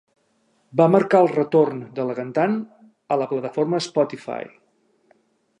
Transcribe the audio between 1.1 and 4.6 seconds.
el retorn de la cantant a la plataforma Spotify.